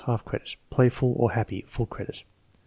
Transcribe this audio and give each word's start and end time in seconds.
(Half 0.07 0.25
credit.) 0.25 0.55
"Playful" 0.71 1.13
or 1.15 1.33
"happy." 1.33 1.63
(Full 1.67 1.85
credit.) 1.85 2.23